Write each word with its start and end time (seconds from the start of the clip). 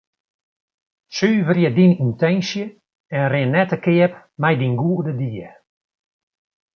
Suverje 1.17 1.69
dyn 1.77 1.91
yntinsje 2.05 2.63
en 3.17 3.25
rin 3.31 3.51
net 3.53 3.67
te 3.71 3.77
keap 3.85 4.13
mei 4.41 4.55
dyn 4.59 4.79
goede 4.81 5.11
died. 5.21 5.55